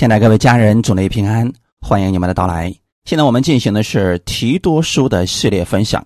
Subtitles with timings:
[0.00, 1.52] 现在各位家人，主内平安，
[1.82, 2.74] 欢迎你们的到来。
[3.04, 6.02] 现在我们进行的是提多书的系列分享。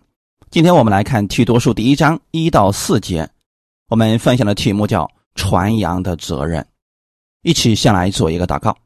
[0.50, 3.30] 今天我们来看提多书第一章一到四节。
[3.88, 6.66] 我们分享的题目叫“传扬的责任”。
[7.44, 8.76] 一起先来做一个祷告。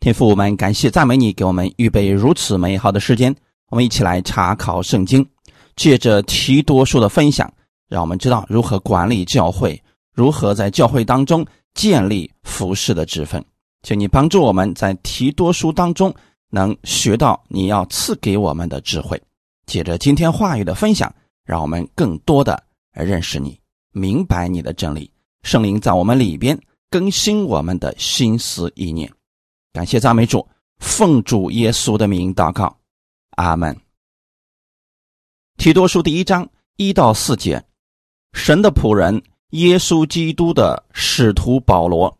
[0.00, 3.32] 天父，我们感谢赞美你，给我们预备如此美好的时间。
[3.70, 5.24] 我们一起来查考圣经，
[5.76, 7.48] 借着提多书的分享，
[7.88, 9.80] 让我们知道如何管理教会，
[10.12, 13.40] 如何在教会当中建立服饰的职分。
[13.84, 16.12] 请你帮助我们在提多书当中
[16.48, 19.22] 能学到你要赐给我们的智慧。
[19.66, 21.14] 借着今天话语的分享，
[21.44, 22.60] 让我们更多的
[22.92, 23.60] 认识你，
[23.92, 25.10] 明白你的真理。
[25.42, 29.12] 圣灵在我们里边更新我们的心思意念。
[29.70, 30.48] 感谢赞美主，
[30.78, 32.74] 奉主耶稣的名祷告，
[33.36, 33.78] 阿门。
[35.58, 37.62] 提多书第一章一到四节，
[38.32, 42.18] 神的仆人耶稣基督的使徒保罗。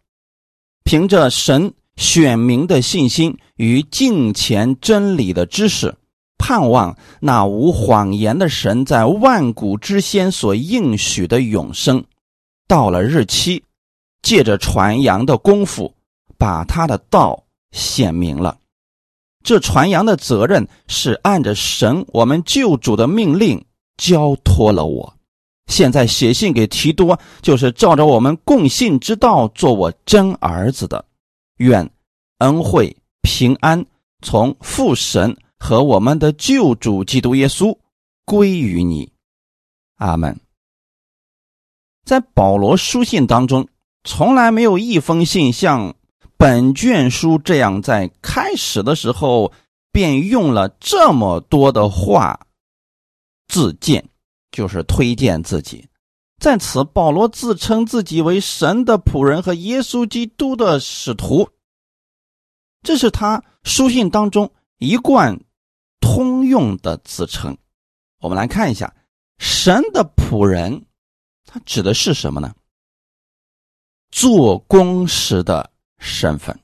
[0.85, 5.97] 凭着神选民的信心与敬虔真理的知识，
[6.37, 12.05] 盼望那无谎言的神在万古之先所应许的永生，
[12.69, 13.65] 到了日期，
[14.23, 15.95] 借着传扬的功夫，
[16.37, 18.59] 把他的道显明了。
[19.43, 23.65] 这传扬的责任是按着神我们救主的命令
[23.97, 25.14] 交托了我。
[25.67, 31.05] 现在写信给提多，就是照着我们共信之道做我真儿子的。
[31.57, 31.91] 愿
[32.39, 33.87] 恩惠平安
[34.23, 37.77] 从父神和我们的救主基督耶稣
[38.25, 39.13] 归于你。
[39.97, 40.39] 阿门。
[42.05, 43.69] 在保罗书信当中，
[44.03, 45.95] 从来没有一封信像
[46.37, 49.53] 本卷书这样，在开始的时候
[49.91, 52.41] 便用了这么多的话
[53.49, 54.05] 自荐。
[54.55, 55.89] 就是推荐自己，
[56.39, 61.51] 在此，保罗自称自己为神的仆人和耶稣基督的使徒，
[62.83, 65.41] 这是他书信当中一贯
[65.99, 67.59] 通用的自称。
[68.21, 68.95] 我们来看一下，
[69.39, 70.87] 神的仆人，
[71.45, 72.55] 他指的是什么呢？
[74.13, 76.57] 做工时的身份。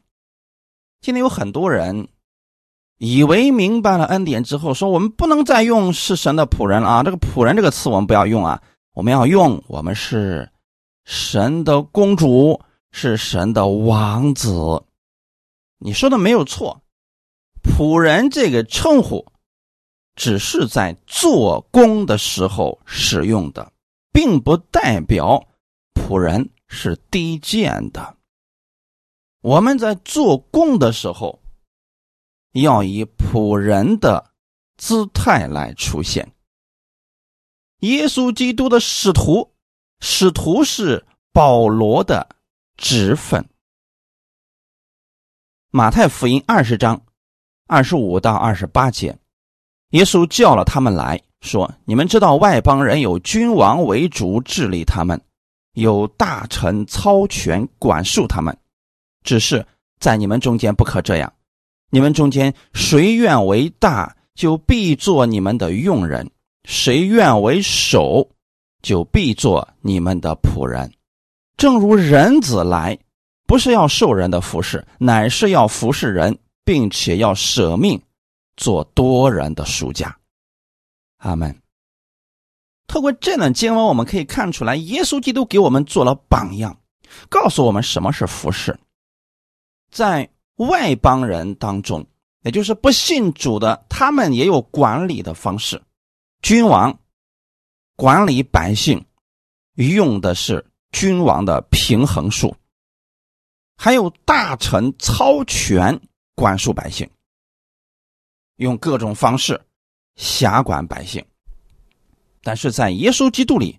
[1.00, 2.06] 今天有很多人。
[3.02, 7.02] 以为明白了恩典之后，说我们不能再用是神的仆人了啊！
[7.02, 8.62] 这个仆人这个词我们不要用啊，
[8.92, 10.50] 我们要用我们是
[11.06, 12.60] 神的公主，
[12.92, 14.84] 是神的王子。
[15.78, 16.82] 你说的没有错，
[17.62, 19.24] 仆人这个称呼
[20.14, 23.72] 只是在做工的时候使用的，
[24.12, 25.42] 并不代表
[25.94, 28.14] 仆人是低贱的。
[29.40, 31.40] 我们在做工的时候。
[32.52, 34.32] 要以仆人的
[34.76, 36.32] 姿态来出现。
[37.80, 39.52] 耶稣基督的使徒，
[40.00, 42.28] 使徒是保罗的
[42.76, 43.48] 职分。
[45.70, 47.00] 马太福音二十章
[47.66, 49.16] 二十五到二十八节，
[49.90, 55.20] 耶稣叫了他们来说：“你们知道外邦人有君王为主治理他们，
[55.74, 58.58] 有大臣操权管束他们，
[59.22, 59.64] 只是
[60.00, 61.32] 在你们中间不可这样。”
[61.92, 66.24] 你们中间谁愿为大，就必做你们的用人；
[66.64, 68.30] 谁愿为首，
[68.80, 70.92] 就必做你们的仆人。
[71.56, 72.96] 正如人子来，
[73.44, 78.00] 不是要受人的服侍，乃是要服侍人，并且要舍命
[78.56, 80.16] 做多人的赎价。
[81.18, 81.54] 阿门。
[82.86, 86.78] 透过这段经文，我们可以看出来，耶稣基督给我们做了榜样，
[87.28, 88.78] 告诉我们什么是服侍，
[89.90, 90.30] 在。
[90.60, 92.06] 外邦人当中，
[92.42, 95.80] 也就是不信主的，他们也有管理的方式。
[96.42, 96.98] 君王
[97.96, 99.02] 管理百姓，
[99.74, 102.54] 用的是君王的平衡术；
[103.76, 105.98] 还有大臣操权
[106.34, 107.08] 管束百姓，
[108.56, 109.58] 用各种方式
[110.16, 111.24] 辖管百姓。
[112.42, 113.78] 但是在耶稣基督里，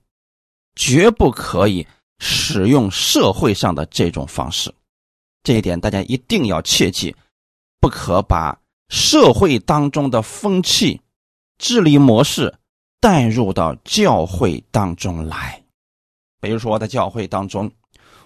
[0.76, 1.86] 绝不可以
[2.18, 4.74] 使用社会上的这种方式。
[5.44, 7.16] 这一点大家一定要切记，
[7.80, 11.02] 不可把社会当中的风气、
[11.58, 12.54] 治理模式
[13.00, 15.64] 带入到教会当中来。
[16.40, 17.72] 比如说，在教会当中，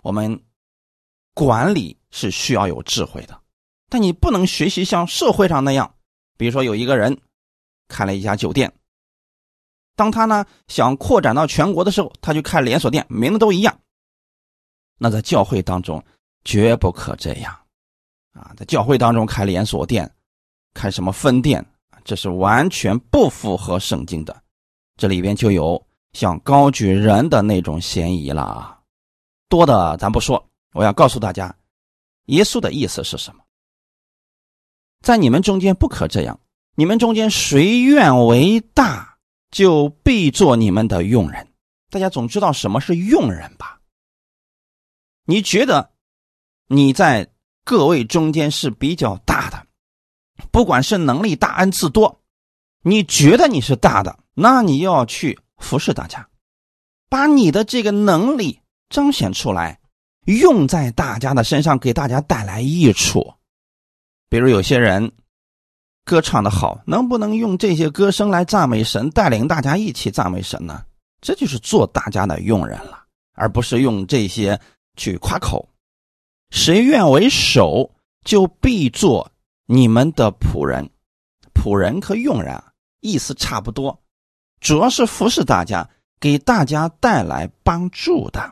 [0.01, 0.41] 我们
[1.33, 3.41] 管理是需要有智慧的，
[3.89, 5.95] 但你不能学习像社会上那样。
[6.37, 7.17] 比如说，有一个人
[7.87, 8.73] 开了一家酒店，
[9.95, 13.79] 当他呢想扩展到全国的时候，他就开连锁店，名字都一样。
[14.97, 16.03] 那在教会当中，
[16.45, 17.53] 绝不可这样，
[18.33, 20.09] 啊，在教会当中开连锁店，
[20.73, 21.65] 开什么分店，
[22.05, 24.43] 这是完全不符合圣经的。
[24.95, 28.79] 这里边就有想高举人的那种嫌疑了啊，
[29.49, 30.47] 多的咱不说。
[30.73, 31.53] 我要告诉大家，
[32.25, 33.41] 耶稣的意思是什么？
[35.01, 36.39] 在你们中间不可这样，
[36.75, 39.17] 你们中间谁愿为大，
[39.49, 41.47] 就必做你们的用人。
[41.89, 43.79] 大家总知道什么是用人吧？
[45.25, 45.91] 你觉得
[46.67, 47.27] 你在
[47.63, 49.65] 各位中间是比较大的，
[50.51, 52.21] 不管是能力大恩赐多，
[52.81, 56.27] 你觉得你是大的，那你要去服侍大家，
[57.09, 58.59] 把你的这个能力
[58.89, 59.79] 彰显出来。
[60.25, 63.31] 用在大家的身上，给大家带来益处。
[64.27, 65.11] 比如有些人
[66.03, 70.83] 歌唱的好，能不能用这些歌声来赞美神，带领大家一起赞美神呢？
[71.21, 73.03] 这就是做大家的用人了，
[73.33, 74.59] 而不是用这些
[74.97, 75.69] 去夸口。
[76.49, 77.91] 谁愿为首，
[78.23, 79.31] 就必做
[79.65, 80.89] 你们的仆人。
[81.53, 84.03] 仆人和佣人啊，意思差不多，
[84.59, 85.89] 主要是服侍大家，
[86.19, 88.51] 给大家带来帮助的。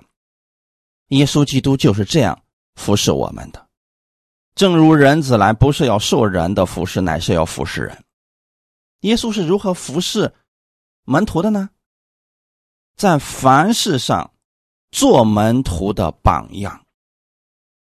[1.09, 2.41] 耶稣基督就是这样
[2.75, 3.67] 服侍我们的，
[4.55, 8.03] 正如人子来不是要受人的服侍，乃是要服侍人。
[9.01, 10.33] 耶稣是如何服侍
[11.03, 11.69] 门徒的呢？
[12.95, 14.31] 在凡事上
[14.91, 16.82] 做门徒的榜样，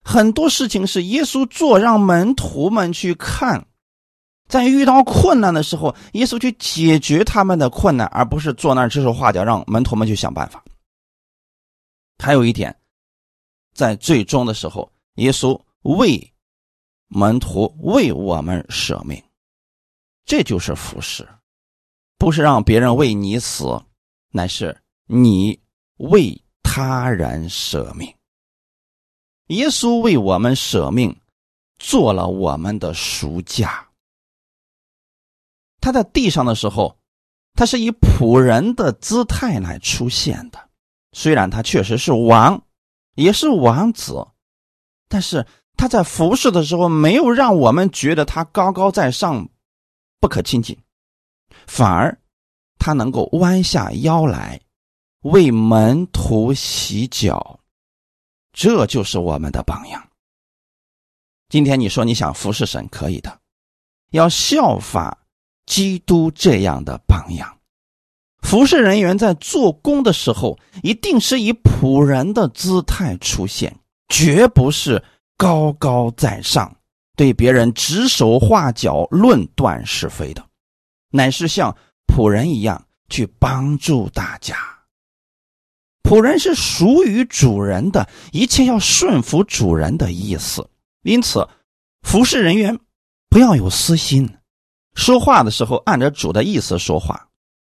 [0.06, 3.68] 很多事情是耶稣做，让门徒们去看，
[4.48, 10.64] 在遇到困难的时候，耶稣去解决他们的困难，而不是坐那儿指手画脚，让门徒们去想办法。
[12.20, 12.74] 还有一点。
[13.74, 16.34] 在最终的时候，耶稣为
[17.10, 19.22] 门徒为我们舍命，
[20.26, 21.28] 这就是服侍，
[22.18, 23.78] 不是让别人为你死，
[24.32, 25.60] 乃是你
[25.98, 28.15] 为他人舍命。
[29.48, 31.16] 耶稣为我们舍命，
[31.78, 33.88] 做了我们的赎价。
[35.80, 36.98] 他在地上的时候，
[37.54, 40.70] 他是以仆人的姿态来出现的，
[41.12, 42.62] 虽然他确实是王。
[43.16, 44.28] 也是王子，
[45.08, 49.48] 但是他在服侍的时候，没有让我们觉得他高高在上，
[50.20, 50.78] 不可亲近，
[51.66, 52.20] 反而
[52.78, 54.60] 他能够弯下腰来
[55.22, 57.62] 为门徒洗脚，
[58.56, 60.02] 这就是我们的榜样。
[61.50, 63.40] 今天你说你想服侍神，可以的，
[64.12, 65.18] 要效法
[65.66, 67.60] 基督这样的榜样。
[68.42, 75.04] 服侍人员在做工的时候，一定是以仆人的姿态出现，绝不是
[75.36, 76.74] 高高在上，
[77.18, 80.42] 对别人指手画脚、论断是非的，
[81.10, 81.76] 乃是像
[82.08, 84.56] 仆人一样去帮助大家。
[86.06, 90.70] 仆人是属于主人的，一切要顺服主人的意思。
[91.02, 91.48] 因此，
[92.04, 92.80] 服侍人员
[93.28, 94.38] 不要有私心，
[94.94, 97.28] 说话的时候按着主的意思说话。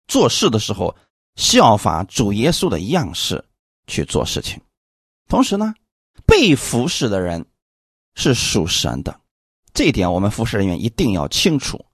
[0.09, 0.97] 做事的时候，
[1.37, 3.45] 效法主耶稣的样式
[3.87, 4.61] 去做事情。
[5.29, 5.73] 同时呢，
[6.27, 7.47] 被服侍的人
[8.17, 9.21] 是属神的，
[9.73, 11.85] 这一点我们服侍人员一定要清楚。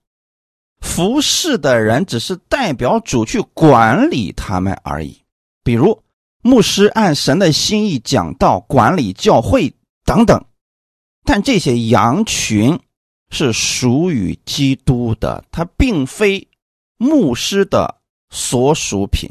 [0.81, 5.21] 服侍的人只是代表主去管理他们而已。
[5.63, 6.03] 比如
[6.43, 9.73] 牧师按神的心意讲道、管理教会
[10.05, 10.45] 等等，
[11.23, 12.79] 但这些羊群
[13.31, 16.47] 是属于基督的，它并非
[16.97, 17.99] 牧师的。
[18.35, 19.29] 所属品，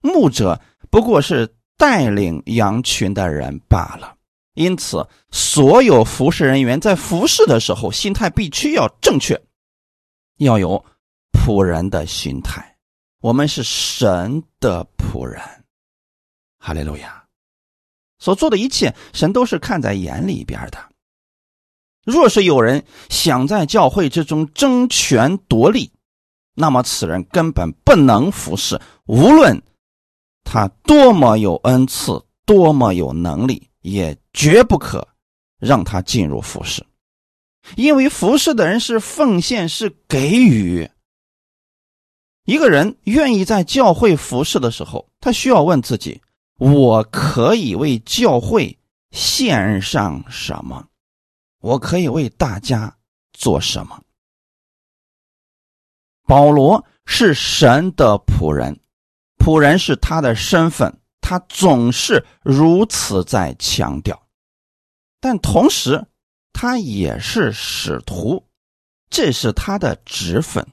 [0.00, 0.58] 牧者
[0.88, 4.16] 不过是带领羊群的人罢了。
[4.54, 9.38] 因此，所有服侍人员在服侍的时候，心态必须要正确，
[10.38, 10.82] 要有
[11.30, 12.74] 仆人的心态。
[13.20, 15.42] 我们是神的仆人，
[16.60, 17.24] 哈利路亚！
[18.18, 20.78] 所做的一切，神都是看在眼里边的。
[22.04, 25.90] 若是有人想在教会之中争权夺利，
[26.54, 29.62] 那么此人根本不能服侍，无论
[30.44, 35.08] 他多么有恩赐，多么有能力，也绝不可
[35.58, 36.84] 让他进入服侍。
[37.76, 40.90] 因为服侍的人是奉献，是给予。
[42.44, 46.20] 一个人愿意在教会服侍的时候，他需要问自己：
[46.60, 48.78] 我可以为教会
[49.12, 50.88] 献上什么？
[51.60, 52.98] 我可以为大家
[53.32, 54.02] 做什么？
[56.26, 58.78] 保罗是神的仆人，
[59.38, 64.28] 仆人是他的身份，他总是如此在强调。
[65.18, 66.06] 但同时，
[66.52, 68.46] 他也是使徒，
[69.08, 70.68] 这是他的职分。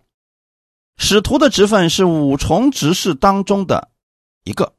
[0.97, 3.89] 使徒的职分是五重职事当中的
[4.43, 4.76] 一个，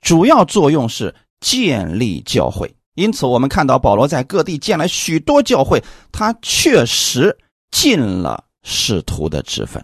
[0.00, 2.74] 主要作用是建立教会。
[2.94, 7.38] 因此，我们看到保罗在各地建了许多教会，他确实
[7.70, 8.44] 尽了。
[8.62, 9.82] 使徒的职分，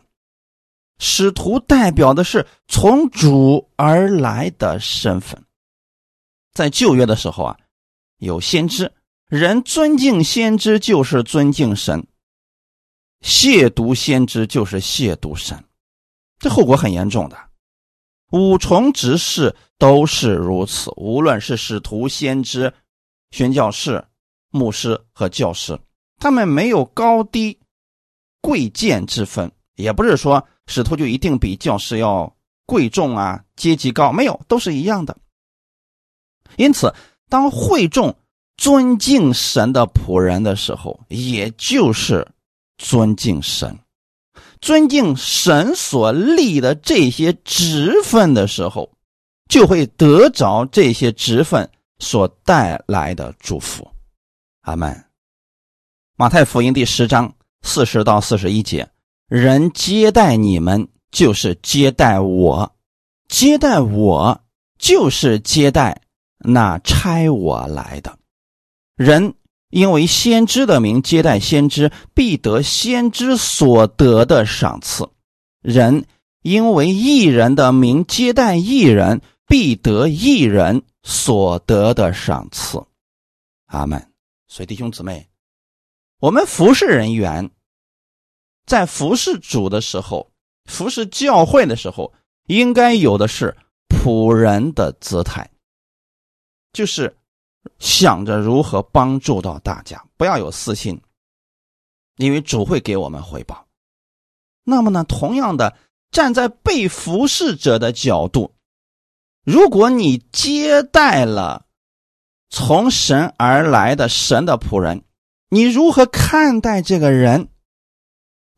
[0.99, 5.43] 使徒代表的是从主而来的身份。
[6.53, 7.57] 在旧约的时候啊，
[8.19, 8.93] 有先知
[9.31, 12.07] 人尊敬先知就是尊敬神，
[13.23, 15.65] 亵渎先知就是亵渎神，
[16.39, 17.49] 这后果很严重的。
[18.33, 22.73] 五重执事都是如此，无论是使徒、先知、
[23.31, 24.05] 宣教士、
[24.51, 25.79] 牧师和教师，
[26.19, 27.59] 他们没有高低
[28.41, 35.17] 贵贱之分，也不是说使徒就一定比教师要贵重啊，阶级高，没有，都是一样的。
[36.57, 36.95] 因此，
[37.29, 38.17] 当会众
[38.57, 42.27] 尊敬神的仆人的时候，也就是
[42.79, 43.79] 尊敬神。
[44.63, 48.91] 尊敬神所立的这些职分的时候，
[49.49, 53.89] 就会得着这些职分所带来的祝福。
[54.63, 55.05] 阿门。
[56.17, 58.89] 马太福音第十章四十到四十一节：
[59.29, 62.73] 人接待你们，就是接待我；
[63.29, 64.41] 接待我，
[64.79, 66.03] 就是接待
[66.39, 68.19] 那差我来的
[68.97, 69.35] 人。
[69.69, 75.11] 因为先知的名接待先知，必得先知所得的赏赐；
[75.61, 76.07] 人
[76.41, 82.83] 因为异人的名接待异人，必得一人所得的赏赐。
[83.67, 84.13] 阿门。
[84.49, 85.29] 所以弟兄姊妹，
[86.19, 87.51] 我们服侍人员
[88.65, 90.31] 在服侍主的时候，
[90.65, 92.13] 服侍教会的时候，
[92.47, 93.57] 应该有的是
[93.89, 95.51] 仆人的姿态，
[96.73, 97.17] 就是。
[97.81, 101.01] 想着如何帮助到大家，不要有私心，
[102.17, 103.67] 因为主会给我们回报。
[104.63, 105.77] 那么呢，同样的，
[106.13, 108.55] 站在被服侍者的角度，
[109.47, 111.67] 如果你接待了
[112.51, 115.05] 从神而来的神的仆人，
[115.49, 117.49] 你如何看待这个人，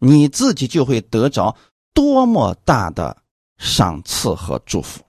[0.00, 1.54] 你自己就会得着
[1.92, 3.18] 多么大的
[3.58, 5.02] 赏赐和祝福。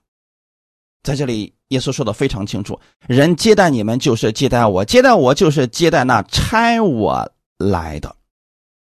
[1.02, 1.54] 在这里。
[1.70, 8.16] 耶稣说的非常清楚：人接待你们，就是接待我；接待我，就是接待那差我来的。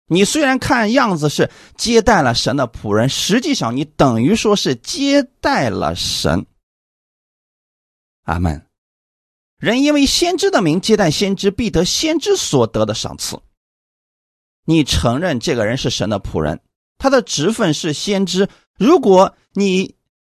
[0.07, 6.47] 你虽然看样子是接待了神的仆人，实际上你等于说是接待了神。
[8.29, 8.65] 阿门。
[9.57, 13.39] 人因为先知的名接待先知，必得先知所得的赏赐。
[14.65, 16.61] 你承认这个人是神的仆人，
[16.97, 18.47] 他的职分是先知。
[18.77, 19.95] 如果你。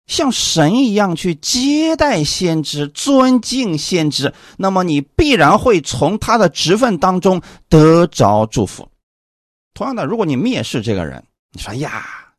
[0.08, 8.90] 像神一样去接待先知、尊敬先知，那么你必然会从他的职分当中得着祝福。
[9.74, 12.34] 同样的，如果你蔑视这个人，你说呀，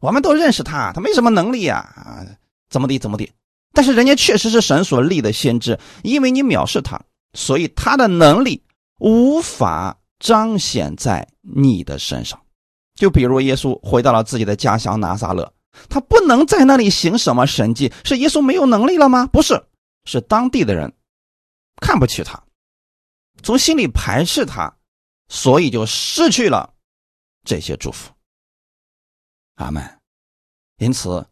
[0.00, 2.26] 我们都认识他，他没什么能力呀，啊，
[2.70, 3.30] 怎么地怎么地。
[3.76, 6.98] 但是人家确实是神所立的先知，因为你藐视他，
[7.34, 8.64] 所以他的能力
[8.98, 12.40] 无法彰显在你的身上。
[12.94, 15.52] 就比如耶稣回到了自己的家乡拿撒勒。
[15.90, 19.26] 他不能在那里行什么神迹，是耶稣没有能力了吗？
[19.26, 19.62] 不是，
[20.06, 20.90] 是当地的人
[21.82, 22.42] 看不起他，
[23.42, 24.74] 从心里排斥他，
[25.28, 26.72] 所以就失去了
[27.44, 28.10] 这些祝福。
[29.56, 29.86] 阿门。
[30.78, 31.26] 因此，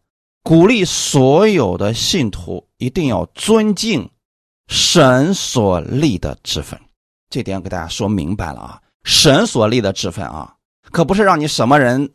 [0.44, 4.08] 鼓励所有的信徒一定要尊敬
[4.68, 6.78] 神所立的职分，
[7.30, 8.80] 这点给大家说明白了啊！
[9.02, 10.54] 神所立的职分啊，
[10.92, 12.08] 可不是让你什么人。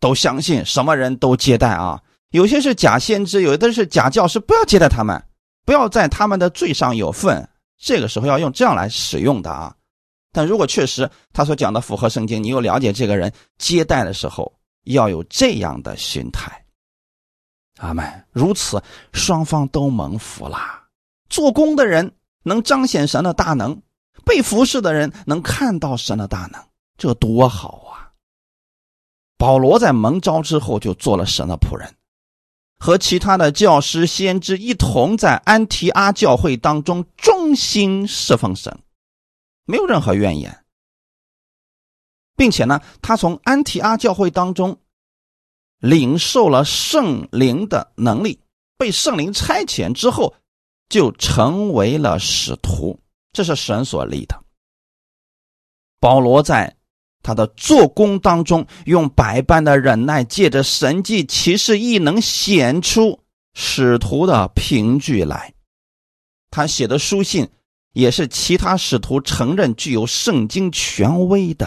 [0.00, 1.98] 都相信什么人都接待啊，
[2.32, 5.22] 有些是假先知，有的是假教师，不要接待他们，
[5.64, 7.48] 不要在他们的罪上有份。
[7.78, 9.74] 这个时候要用这样来使用的啊。
[10.30, 14.52] 但如果确实他所讲的符合圣经，你又了解这个人，接待的时候
[14.84, 16.63] 要有这样的心态。
[17.78, 18.26] 阿门。
[18.32, 20.88] 如此，双方都蒙福啦。
[21.28, 22.14] 做工的人
[22.44, 23.82] 能彰显神的大能，
[24.24, 26.62] 被服侍的人能看到神的大能，
[26.96, 28.12] 这多好啊！
[29.36, 31.94] 保罗在蒙召之后就做了神的仆人，
[32.78, 38.78] 和其他的教师、先知一同在安提阿教会当中忠心侍奉神，
[39.66, 40.64] 没有任何怨言，
[42.36, 44.78] 并且呢，他从安提阿教会当中
[45.84, 48.40] 领受了圣灵的能力，
[48.78, 50.34] 被圣灵差遣之后，
[50.88, 52.98] 就成为了使徒，
[53.32, 54.42] 这是神所立的。
[56.00, 56.74] 保罗在。
[57.26, 63.18] 他的做工当中，用百般的忍耐，借着神迹奇事亦能显出
[63.54, 65.54] 使徒的凭据来。
[66.50, 67.48] 他写的书信
[67.94, 71.66] 也是其他使徒承认具有圣经权威的。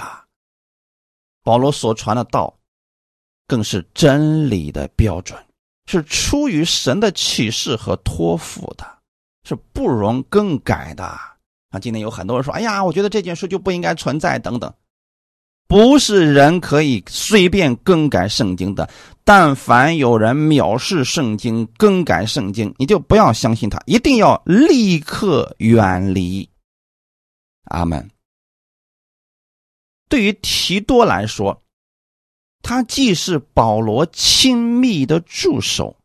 [1.41, 2.56] 保罗所传的道，
[3.47, 5.41] 更是真理的标准，
[5.85, 8.85] 是出于神的启示和托付的，
[9.47, 11.03] 是不容更改的。
[11.03, 14.73] 啊，今天有很多人说：“哎呀，我觉得这件事就不应该存在。”等等。
[15.67, 18.89] 不是人可以随便更改圣经的。
[19.25, 26.49] 但凡有人藐视圣经、更改圣经，你就不要相信他，一定要立刻远离。
[27.65, 28.09] 阿门。
[30.07, 31.61] 对于提多来说，
[32.67, 35.95] 他既是保罗亲密的助手，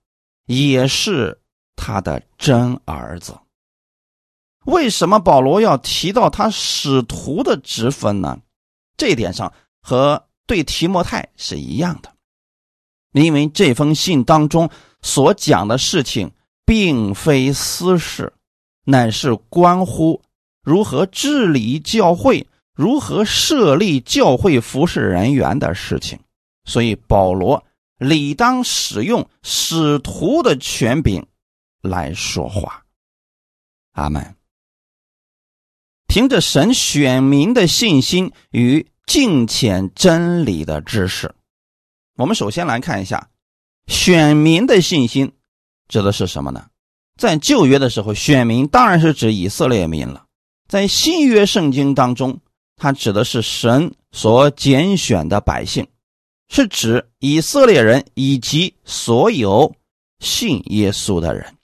[0.46, 1.40] 也是
[1.74, 3.36] 他的真儿子。
[4.66, 8.38] 为什么保罗要提到他使徒的职分呢？
[8.96, 9.52] 这一点上
[9.82, 12.14] 和对提摩太是一样的，
[13.10, 16.30] 因为这封信当中所讲的事情
[16.64, 18.32] 并非私事，
[18.84, 20.22] 乃是关乎
[20.62, 26.20] 如何治理教会、如何设立教会服侍人员的事情，
[26.64, 27.64] 所以保罗
[27.98, 31.26] 理当使用使徒的权柄
[31.80, 32.84] 来说话。
[33.92, 34.36] 阿门。
[36.06, 41.34] 凭着神选民的信心与敬虔真理的知识，
[42.16, 43.30] 我们首先来看一下
[43.86, 45.32] 选民的信心
[45.88, 46.66] 指的是什么呢？
[47.16, 50.26] 在旧约的时候，选民当然是指以色列民了；
[50.68, 52.40] 在新约圣经当中，
[52.76, 55.86] 它指的是神所拣选的百姓，
[56.52, 59.74] 是指以色列人以及所有
[60.20, 61.56] 信耶稣的人。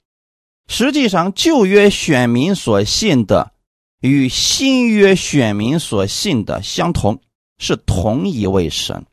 [0.67, 3.53] 实际上，旧约选民所信的。
[4.01, 7.19] 与新约选民所信的相同，
[7.57, 9.05] 是同一位神。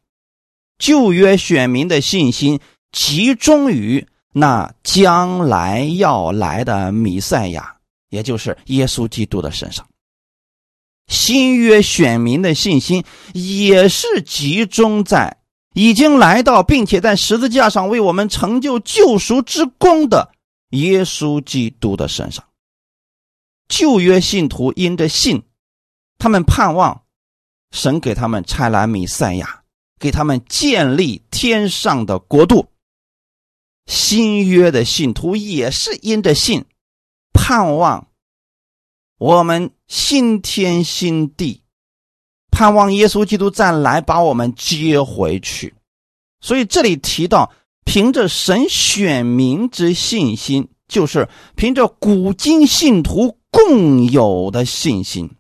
[0.79, 2.61] 旧约选民的信心
[2.93, 7.79] 集中于那将来要来的弥赛亚，
[8.11, 9.85] 也就是耶稣基督的身上。
[11.09, 13.03] 新约选民的信心
[13.35, 15.37] 也是集中在
[15.77, 20.33] 已经来到并且在十字架上为我们成就救赎之功的
[20.71, 22.43] 耶稣基督的身上。
[23.69, 25.43] 旧约信徒因着信，
[26.17, 27.03] 他们盼望
[27.73, 29.65] 神给他们差来弥赛亚，
[29.99, 32.69] 给他们建立天上的国度。
[33.85, 36.65] 新约的信徒也是因着信，
[37.35, 38.09] 盼望
[39.19, 41.65] 我们新天新地，
[42.57, 45.75] 盼望耶稣基督再来把我们接回去。
[46.41, 47.53] 所以这里提到，
[47.85, 53.37] 凭着神选民之信心，就是凭着古今信徒。
[53.51, 55.31] 共有的信心，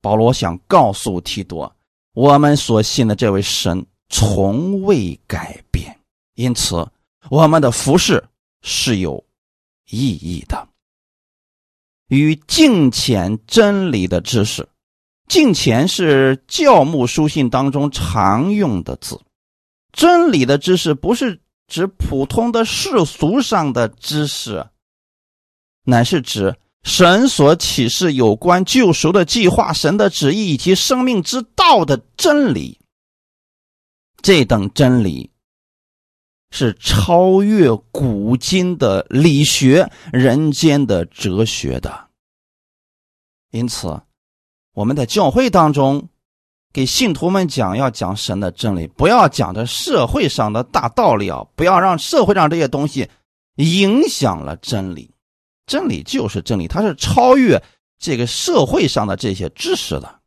[0.00, 1.72] 保罗想告诉提多，
[2.14, 5.96] 我们所信的这位神从未改变，
[6.34, 6.84] 因此
[7.30, 8.24] 我们的服饰
[8.62, 9.22] 是有
[9.88, 10.68] 意义的。
[12.08, 14.68] 与敬虔真理的知识，
[15.28, 19.20] 敬虔是教牧书信当中常用的字，
[19.92, 24.66] 真理的知识不是指普通的世俗上的知识。
[25.84, 32.78] 乃是指神所启示有关救赎的计划、神的旨意以及生命之道的真理。
[34.20, 35.30] 这等真理
[36.50, 42.08] 是超越古今的理学、人间的哲学的。
[43.50, 44.02] 因此，
[44.74, 46.08] 我们在教会当中
[46.72, 51.46] 给信徒们讲，要讲神的真理，不要讲这社会上的大道理啊！
[51.54, 53.08] 不要让社会上这些东西
[53.56, 55.10] 影响了真理。
[55.66, 57.62] 真理就是真理，它是超越
[57.98, 60.20] 这个社会上的这些知识的。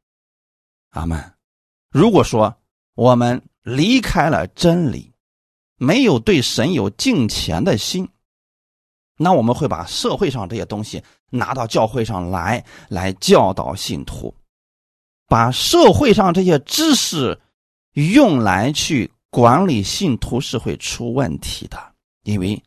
[0.91, 1.33] 阿门。
[1.89, 2.55] 如果说
[2.93, 5.11] 我们离开了真理，
[5.77, 8.07] 没有对神有敬虔的心，
[9.17, 14.33] 那我们会把社会上这些东西拿到教会上来，来教导信徒，
[15.27, 17.39] 把社会上这些知识
[17.93, 21.77] 用来去管理信徒是会出问题的，
[22.23, 22.61] 因为。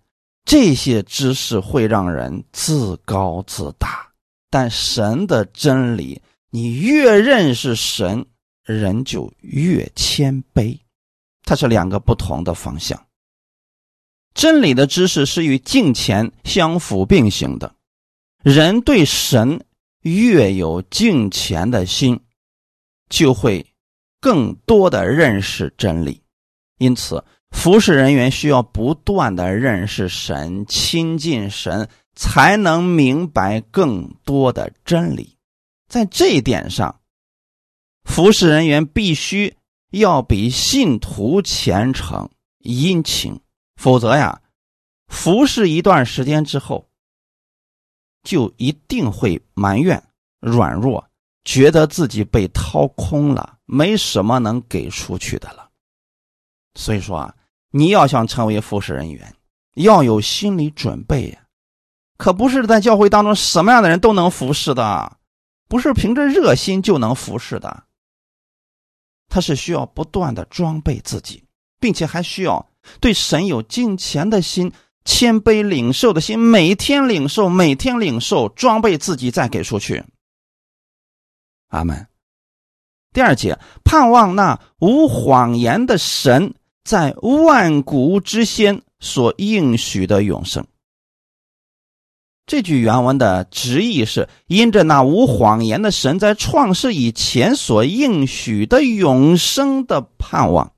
[0.51, 4.11] 这些知识会让人自高自大，
[4.49, 8.25] 但神的真理，你越认识神，
[8.65, 10.75] 人就越谦卑。
[11.43, 12.99] 它是两个不同的方向。
[14.39, 17.75] 真理的知识是与敬虔相辅并行的，
[18.45, 19.67] 人对神
[20.03, 22.21] 越有敬虔的心，
[23.09, 23.67] 就会
[24.21, 26.23] 更多的认识真理，
[26.79, 27.25] 因此。
[27.51, 35.37] 服侍人员需要不断的认识神、亲近神，才能明白更多的真理。
[35.89, 37.01] 在这一点上，
[38.05, 39.57] 服侍人员必须
[39.91, 43.41] 要比信徒虔诚殷勤，
[43.79, 44.43] 否则呀，
[45.07, 46.91] 服侍一段时间之后，
[48.23, 50.03] 就一定会埋怨、
[50.41, 51.09] 软弱，
[51.45, 55.71] 觉得自己被掏空了，没什么能给出去的了。
[56.75, 57.35] 所以说啊。
[57.71, 59.37] 你要想成为服侍人员，
[59.75, 61.47] 要有心理准备呀，
[62.17, 65.19] 可不是在教会当中什么样的人都能服侍的，
[65.69, 67.85] 不是凭着热心就能服侍的。
[69.29, 71.45] 他是需要不断的装备自己，
[71.79, 72.67] 并且还需要
[73.01, 74.73] 对神有敬虔的心、
[75.05, 80.05] 谦卑领受的心，每天领受，每天领受，装备自己再给出去。
[81.69, 82.07] 阿门。
[83.13, 90.67] 第二节，盼望那无谎言的神在万古之先所应许的永生。
[92.47, 100.73] 这句原文的直译是：因着那无谎言的神在创世以前所应许的永生的盼望。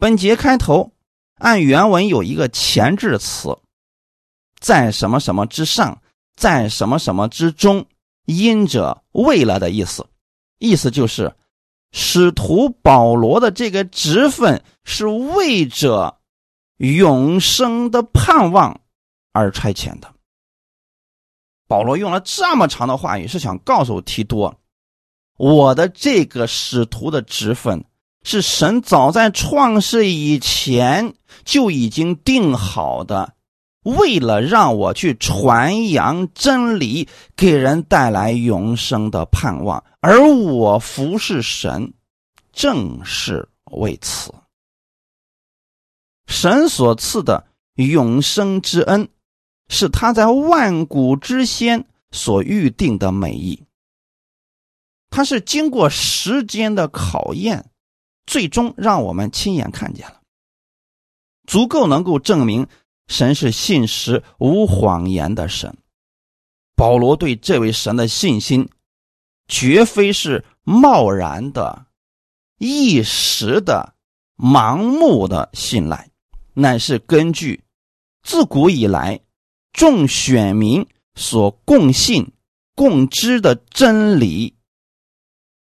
[0.00, 0.92] 本节开头
[1.34, 3.58] 按原文有一个前置词，
[4.58, 6.00] 在什么什么之上，
[6.34, 7.84] 在什么什么之中，
[8.24, 10.06] 因着为了的意思。
[10.58, 11.36] 意思就是，
[11.92, 16.18] 使徒保罗的这个职分是为着
[16.78, 18.80] 永生的盼望
[19.32, 20.10] 而差遣的。
[21.68, 24.58] 保罗用了这么长的话语，是想告诉提多，
[25.36, 27.84] 我的这个使徒的职分
[28.22, 33.34] 是神早在创世以前就已经定好的。
[33.82, 41.94] 为了让我去传扬真理，给人带来永生的盼望，而我服侍神，
[42.52, 44.34] 正是为此。
[46.26, 49.08] 神所赐的永生之恩，
[49.68, 53.64] 是他在万古之先所预定的美意。
[55.08, 57.69] 他是经过时间的考验，
[58.30, 60.20] 最终让我们亲眼看见了，
[61.48, 62.68] 足够能够证明。
[63.08, 65.76] 神是信实无谎言的神，
[66.76, 68.68] 保罗对这位神的信心，
[69.48, 71.86] 绝非是贸然的、
[72.58, 73.94] 一时的、
[74.36, 76.08] 盲目的信赖，
[76.54, 77.64] 乃是根据
[78.22, 79.18] 自古以来
[79.72, 82.32] 众选民所共信、
[82.76, 84.54] 共知的真理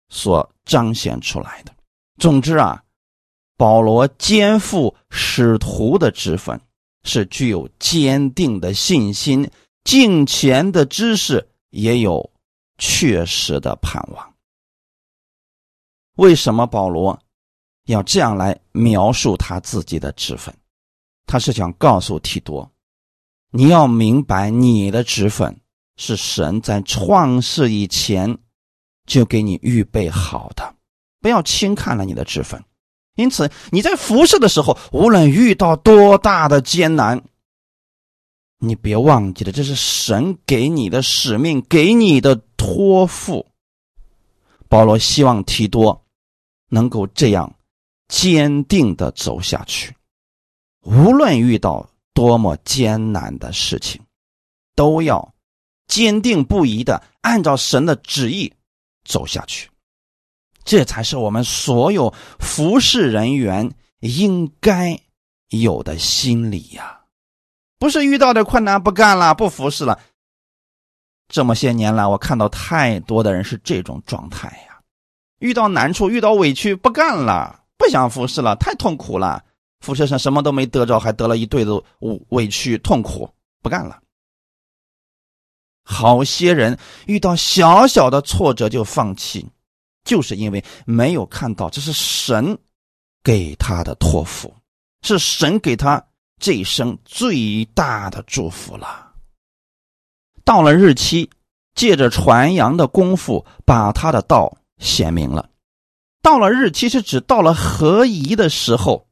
[0.10, 1.74] 所彰显出来的。
[2.22, 2.82] 总之啊，
[3.58, 6.58] 保罗肩负使徒的职分。
[7.04, 9.50] 是具有坚定的信心、
[9.84, 12.32] 敬虔的知识，也有
[12.78, 14.36] 确实的盼望。
[16.18, 17.20] 为什么保罗
[17.86, 20.56] 要这样来描述他自己的职分？
[21.26, 22.72] 他是想告诉提多，
[23.50, 25.60] 你要明白，你的职分
[25.98, 28.38] 是神在创世以前
[29.08, 30.76] 就给你预备好的，
[31.22, 32.64] 不要轻看了你的职分。
[33.16, 37.22] 因此，你在服侍的时候，无论遇到多大的艰难，
[38.58, 43.48] 你别忘记了，这是神给你的使命，给你的托付。
[44.70, 46.06] 保罗希望提多
[46.70, 47.54] 能够这样
[48.08, 49.96] 坚定的走下去，
[50.84, 54.02] 无论遇到多么艰难的事情，
[54.76, 55.34] 都要
[55.88, 58.54] 坚定不移的按照神的旨意
[59.04, 59.71] 走下去。
[60.64, 65.00] 这才是我们所有服侍人员应该
[65.50, 67.02] 有的心理呀！
[67.78, 70.00] 不是遇到的困难不干了，不服侍了。
[71.28, 74.80] 这么些年来，我看到太多的人是这种状态呀。
[75.40, 79.44] 遇到难处，遇到委屈，不干了，不想服侍了，太痛苦了。
[79.80, 83.28] 服侍上什么都没得着，还得了一堆的委委屈、痛苦，
[83.64, 84.00] 不干了。
[85.84, 89.50] 好些人遇到小小的挫折就放弃。
[90.04, 92.58] 就是因为没有看到，这是神
[93.24, 94.54] 给他的托付，
[95.04, 96.04] 是神给他
[96.40, 99.14] 这一生最大的祝福了。
[100.44, 101.30] 到了日期，
[101.76, 105.50] 借着传扬的功夫，把他的道显明了。
[106.24, 109.08] 到了日期是指到了合宜的时候，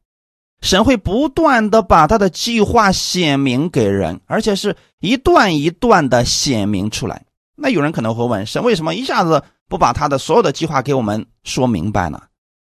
[0.62, 7.26] 神会不断的把他的计划显明给人，而且是一段一段的显明出来。
[7.56, 9.44] 那有人可能会问：神为什么一下子？
[9.70, 12.22] 不把他的所有的计划给我们说明白呢？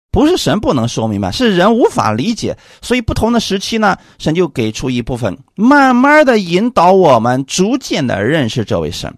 [0.10, 2.58] 不是神不能说明白，是人无法理解。
[2.82, 9.18] 所以不同的时期呢，神就给出一部分，慢慢的引导我们，逐渐的认识这位神。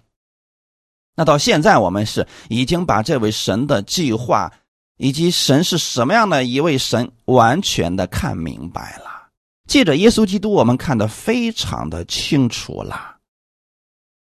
[1.15, 4.51] 那到现在，我们是已经把这位神的计划，
[4.97, 9.27] 以及神是什么样的一位神，完全的看明白了。
[9.67, 13.17] 借着耶稣基督，我们看得非常的清楚了。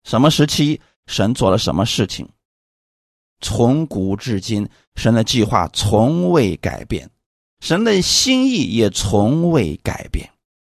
[0.05, 2.27] 什么时期，神做了什么事情？
[3.43, 7.07] 从古至今，神的计划从未改变，
[7.59, 10.27] 神的心意也从未改变。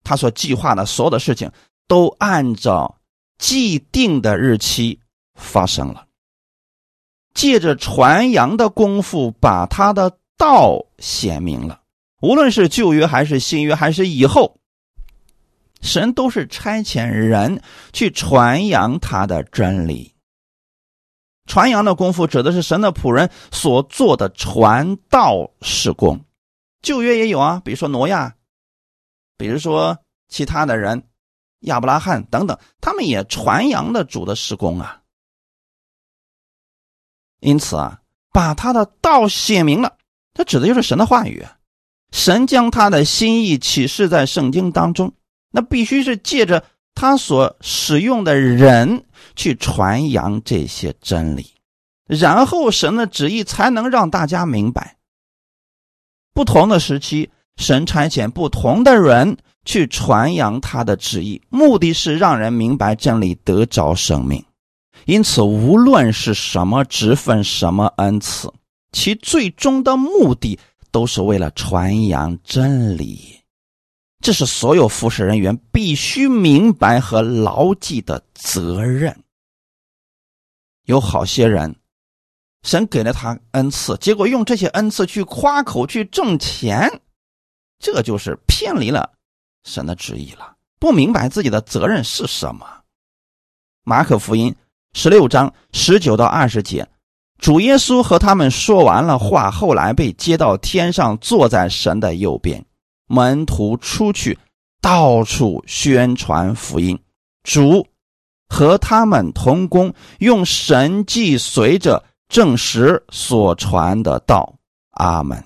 [0.03, 1.51] 他所计划的所有的事情，
[1.87, 2.95] 都按照
[3.39, 4.99] 既定的日期
[5.33, 6.05] 发生了。
[7.33, 11.81] 借着传扬的功夫，把他的道显明了。
[12.21, 14.57] 无论是旧约还是新约，还是以后，
[15.81, 17.61] 神都是差遣人
[17.93, 20.13] 去传扬他的真理。
[21.49, 26.23] 传扬的功夫指的是神的仆人所做的传道事工，
[26.83, 28.35] 旧约也有啊，比如说挪亚，
[29.35, 29.97] 比如说
[30.29, 31.03] 其他的人，
[31.61, 35.01] 亚伯拉罕等等，他们也传扬的主的施工啊。
[37.39, 37.99] 因此啊，
[38.31, 39.97] 把他的道写明了，
[40.35, 41.43] 这指的就是神的话语。
[42.11, 45.13] 神将他的心意启示在圣经当中，
[45.49, 49.05] 那必须是借着他所使用的人
[49.35, 51.53] 去传扬这些真理，
[52.07, 54.97] 然后神的旨意才能让大家明白。
[56.33, 64.43] 不同的时期，神差遣不同的人去传扬他的旨意，目的是让人明白真理，得着生命。
[65.05, 68.51] 因此，无论是什么职分、什么恩赐，
[68.91, 70.59] 其最终的目的
[70.91, 73.39] 都是为了传扬真理。
[74.21, 79.23] 这是所有服侍人员必须明白和牢记的责任。
[80.85, 81.75] 有好些人，
[82.63, 87.01] 神给了他恩赐，结果用这些恩赐去夸口、去挣钱，
[87.77, 89.11] 这就是偏离了
[89.65, 90.55] 神的旨意了。
[90.79, 92.65] 不明白自己的责任是什么。
[93.83, 94.55] 马可福音。
[94.93, 96.89] 十六章十九到二十节，
[97.37, 102.65] 主耶稣和他们说完了话，后来被接到天上，坐在神的右边。
[103.05, 104.39] 门徒出去，
[104.81, 106.99] 到处宣传福音。
[107.43, 107.85] 主
[108.49, 114.53] 和他们同工，用神迹随着证实所传的道。
[114.91, 115.41] 阿门。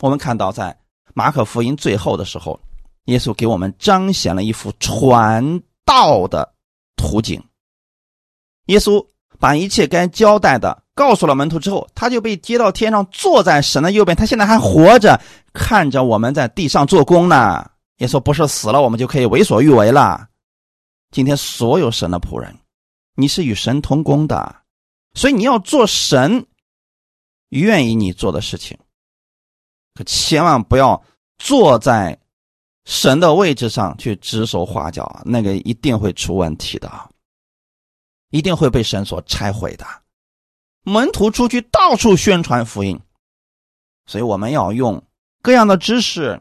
[0.00, 0.76] 我们看到，在
[1.14, 2.60] 马可福音最后的时候，
[3.06, 6.52] 耶稣给我们彰显了一幅传道的
[6.96, 7.42] 图景。
[8.66, 9.04] 耶稣
[9.38, 14.16] 把一切该交代的告诉了门徒之后，他就被接到天上，坐在神的右边。
[14.16, 15.18] 他现在还活着，
[15.54, 17.68] 看着我们在地上做工呢。
[17.98, 20.28] 耶稣不是死了，我们就可以为所欲为了。
[21.10, 22.58] 今天所有神的仆人，
[23.14, 24.62] 你是与神同工的，
[25.14, 26.46] 所以你要做神
[27.48, 28.78] 愿意你做的事情。
[29.94, 31.02] 可千万不要
[31.38, 32.18] 坐在
[32.84, 36.90] 神的位置上去指手画脚，那个一定会出问题的。
[38.30, 39.86] 一定会被神所拆毁的。
[40.82, 43.00] 门徒出去到处宣传福音，
[44.04, 45.02] 所以我们要用
[45.40, 46.38] 各样的知识、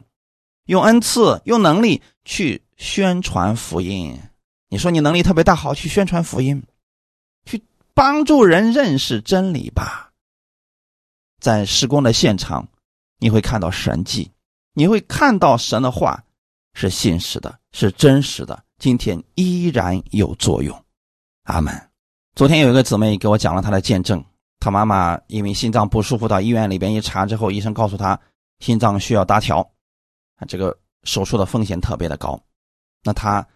[0.65, 4.19] 用恩赐、用能力去宣传福音。
[4.69, 6.61] 你说你能力特别大，好去宣传福音，
[7.45, 10.11] 去帮助人认识真理吧。
[11.39, 12.67] 在施工的现场，
[13.19, 14.29] 你会看到神迹，
[14.73, 16.21] 你会看到神的话
[16.73, 20.85] 是信实的，是真实的，今天依然有作用。
[21.43, 21.73] 阿门。
[22.35, 24.23] 昨天有一个姊妹给我讲了她的见证，
[24.59, 28.19] 她妈妈因为心脏不舒服到医院里边一查之后，医生告诉她
[28.59, 29.61] 心脏需要搭桥，
[30.35, 32.39] 啊，这个手术的风险特别的高。
[33.03, 33.47] 那她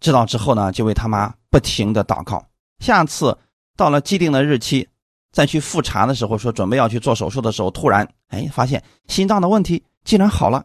[0.00, 2.44] 知道之后呢，就为他妈不停的祷告。
[2.80, 3.36] 下次
[3.76, 4.88] 到了既定的日期
[5.32, 10.64] 再去复查的时候，说准备要去做手术的时候，突然哎发现心脏的问题竟然好了。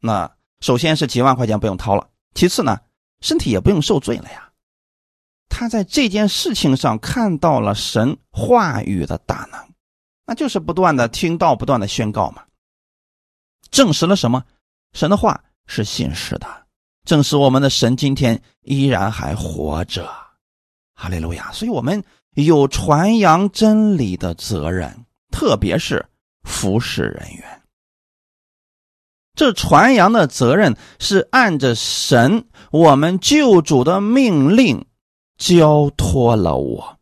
[0.00, 0.30] 那
[0.60, 2.78] 首先是几万块钱不用掏了，其次呢，
[3.20, 4.50] 身体也不用受罪了呀。
[5.48, 9.58] 他在这件事情上看到了神话语的大能，
[10.26, 12.44] 那就是不断的听到，不断的宣告嘛。
[13.70, 14.44] 证实了什么？
[14.92, 16.65] 神的话是信实的，
[17.06, 20.06] 正是我们的神今天依然还活着。
[20.92, 21.50] 哈利路亚！
[21.52, 26.04] 所以我们有传扬真理的责任，特别是
[26.42, 27.62] 服侍人员。
[29.34, 34.84] 这传扬的责任是按着神我们救主的命令。
[35.38, 36.96] 交托了我，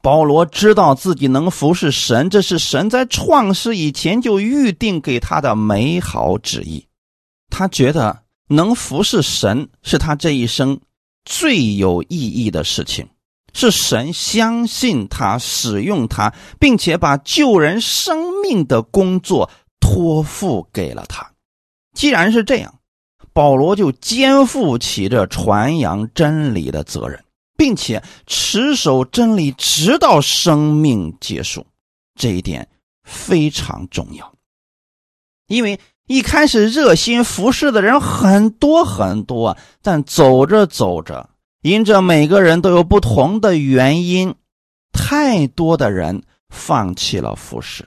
[0.00, 6.86] 保罗知道自己能服侍神，这是神在创世以前就预定给他的美好旨意。
[7.50, 10.80] 他觉得能服侍神是他这一生
[11.24, 13.08] 最有意义的事情，
[13.52, 21.32] 是神相信他、使用他，并且把救人生命的工作托付给了他。
[21.94, 22.78] 既然是这样，
[23.32, 27.22] 保罗就肩负起这传扬真理的责任。
[27.58, 31.66] 并且持守真理，直到生命结束，
[32.14, 32.68] 这一点
[33.02, 34.30] 非常重要。
[35.46, 41.28] 因为一开始热心服侍的人很多很多，但走着走着，
[41.62, 44.34] 因着每个人都有不同的原因，
[44.92, 47.86] 太多的人放弃了服侍。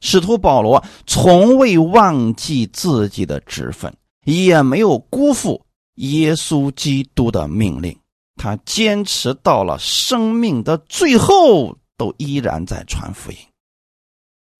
[0.00, 3.94] 使徒保罗从未忘记自己的职分，
[4.24, 5.62] 也没有辜负
[5.96, 7.94] 耶稣基督的命令。
[8.36, 13.36] 他坚持到了生命的最后，都依然在传福音，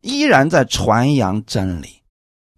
[0.03, 2.00] 依然在传扬真理，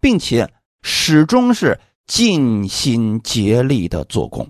[0.03, 4.49] 并且始终是尽心竭力的做工。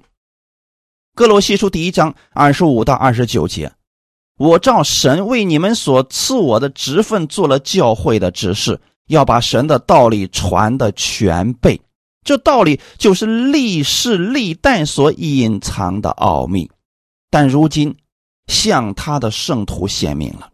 [1.14, 3.72] 哥罗西书第一章二十五到二十九节，
[4.40, 11.80] 我照神为你们所赐我的职分做了教会的指示，要把神的道理传的全备。
[12.24, 16.72] 这道理就是历世历代所隐藏的奥秘，
[17.30, 17.96] 但如今
[18.48, 20.50] 向他的圣徒显明了。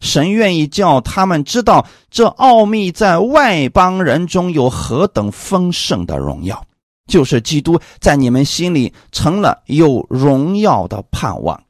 [0.00, 6.64] 神愿意叫他们知道这奥秘在外邦人中有何等丰盛的荣耀，
[7.06, 11.62] 就是基督在你们心里成了有荣耀的盼望。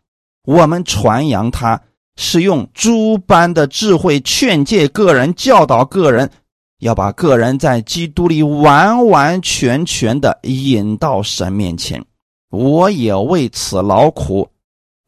[0.45, 1.81] 我们传扬他，
[2.17, 6.31] 是用诸般的智慧劝诫个人，教导个人，
[6.79, 12.05] 要把个人在基督里完完全全的引到神面前。
[12.51, 14.49] 我也为此劳苦，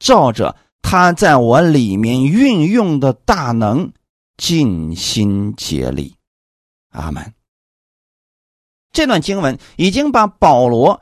[0.01, 0.55] 照着。
[0.83, 3.93] 他在我里面运用的大能，
[4.37, 6.17] 尽心竭力。
[6.91, 7.33] 阿门。
[8.93, 11.01] 这段经文已经把保罗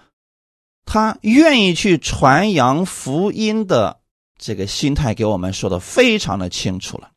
[0.85, 3.99] 他愿意去传扬福音的
[4.39, 7.11] 这个心态给我们说的非常的清楚了。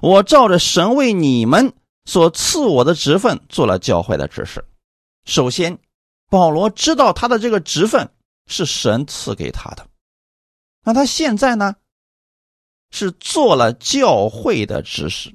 [0.00, 1.74] 我照着神为你们
[2.06, 4.64] 所赐我的职分做了教会的指示。
[5.26, 5.78] 首先，
[6.30, 8.08] 保罗知道他的这个职分
[8.46, 9.86] 是神赐给他的。
[10.82, 11.74] 那他现在呢？
[12.96, 15.30] 是做了教会的指示，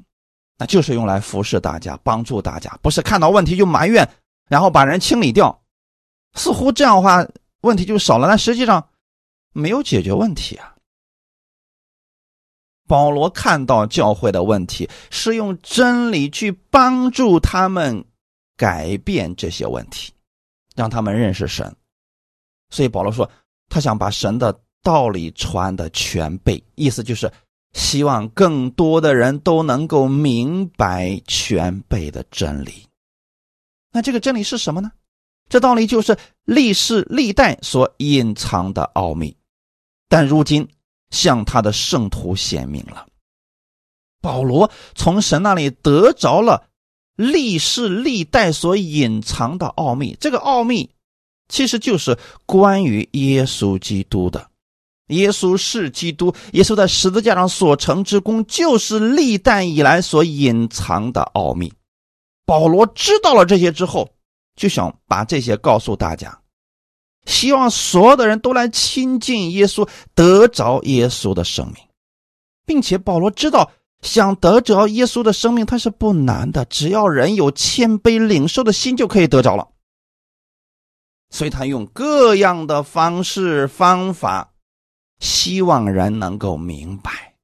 [0.57, 4.09] 那就是用来服侍大家、帮助大家，不是看到问题就埋怨，
[4.49, 5.61] 然后把人清理掉。
[6.33, 7.23] 似乎这样的话
[7.61, 8.89] 问题就少了，但实际上
[9.53, 10.73] 没有解决问题啊。
[12.87, 18.03] 保罗看到教会的问题，是用真理去帮助他们
[18.57, 20.11] 改变这些问题，
[20.75, 21.75] 让他们认识神。
[22.71, 23.29] 所以保罗说，
[23.69, 24.59] 他想把神的。
[24.83, 27.31] 道理传的全备，意思就是
[27.73, 32.87] 希望更多的人都能够明白全备的真理。
[33.91, 34.91] 那这个真理是什么呢？
[35.49, 39.35] 这道理就是历世历代所隐藏的奥秘，
[40.07, 40.69] 但如今
[41.09, 43.05] 向他的圣徒显明了。
[44.21, 46.69] 保罗从神那里得着了
[47.15, 50.89] 历世历代所隐藏的奥秘，这个奥秘
[51.49, 54.50] 其实就是关于耶稣基督的。
[55.11, 61.71] 耶稣是基督，耶稣在十字架上所成之功，就是历代以来所隐藏的奥秘。
[62.45, 64.09] 保罗知道了这些之后，
[64.55, 66.39] 就想把这些告诉大家，
[67.25, 71.75] 希望所有的人都来亲近耶稣，得着耶稣的生命，
[72.65, 73.71] 并且保罗知道，
[74.01, 79.67] 想得着耶稣的生命，他是不难的，只要人有谦卑领受的心，就可以得着了。
[81.29, 84.50] 所以他用各样的方式方法。
[85.21, 87.35] 希望人能够明白，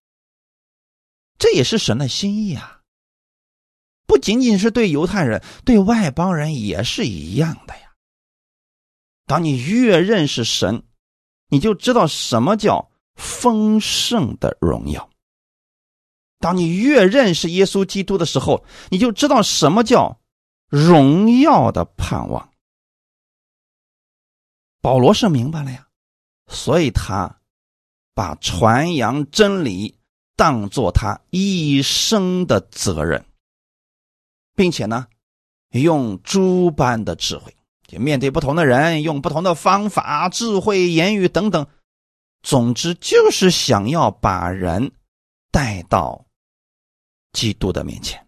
[1.38, 2.82] 这也是神的心意啊！
[4.08, 7.94] 不仅仅是对犹太人，对外邦人也是一样的呀。
[9.28, 10.84] 当你越认识神，
[11.50, 15.08] 你就知道什么叫丰盛的荣耀；
[16.40, 20.20] 当你越认识耶稣基督的时候，你就知道什么叫
[20.68, 22.52] 荣耀的盼望。
[24.82, 25.88] 保罗是明白了呀，
[26.48, 27.40] 所以他。
[28.18, 30.00] 把传扬真理
[30.36, 33.24] 当做他一生的责任，
[34.56, 35.06] 并且呢，
[35.70, 37.56] 用诸般的智慧，
[37.88, 41.68] 就面对不同的人，用不同的方法、智慧、言语等等，
[42.42, 44.94] 总之就是想要把人
[45.52, 46.26] 带到
[47.34, 48.28] 基督的面前，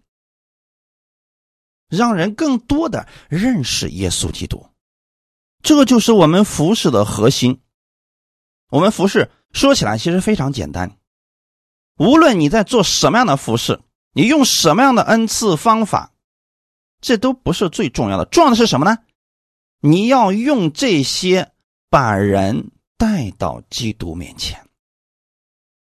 [1.88, 4.70] 让人更多的认识耶稣基督。
[5.64, 7.60] 这就是我们服饰的核心。
[8.70, 9.32] 我们服饰。
[9.52, 10.98] 说起来其实非常简单，
[11.98, 13.80] 无论你在做什么样的服饰，
[14.14, 16.12] 你用什么样的恩赐方法，
[17.02, 18.26] 这都不是最重要的。
[18.26, 18.98] 重要的是什么呢？
[19.82, 21.52] 你要用这些
[21.90, 24.60] 把人带到基督面前，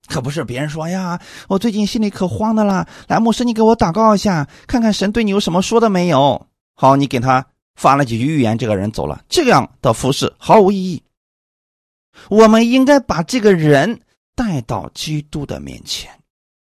[0.07, 6.47] 可不是别人说呀，我最近心里可慌的啦，来牧师你给我祷告一下，看看神对你有什么说的没有。
[6.73, 7.45] 好，你给他
[7.75, 11.03] 发了几句预言，这个人走了，这样的服饰毫无意义。
[12.29, 14.01] 我们应该把这个人
[14.35, 16.11] 带到基督的面前。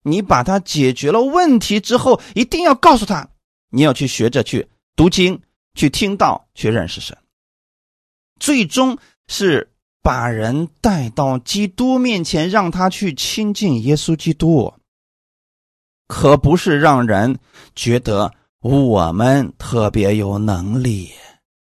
[0.03, 3.29] 你把他解决了问题之后，一定要告诉他，
[3.71, 5.41] 你要去学着去读经、
[5.75, 7.17] 去听道、去认识神。
[8.41, 8.97] 最终
[9.27, 9.71] 是
[10.01, 14.73] 把人带到基督面前，让他去亲近耶稣基督，
[16.07, 17.39] 可不是让人
[17.75, 21.11] 觉得我们特别有能力。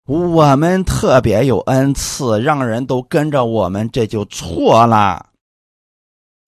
[0.06, 5.26] 我们特别有恩赐，让人都跟着我们，这就错了。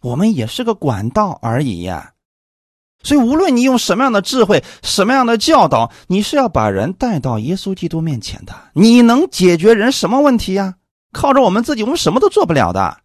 [0.00, 2.12] 我们也是个管道而已呀。
[3.04, 8.54] 所以，无论你用什么样的智慧、什么样的教导，你是要把人带到耶稣基督面前的。
[8.74, 10.76] 你能解决人什么问题呀？
[11.12, 12.98] 靠着我们自己，我们什么都做不了的。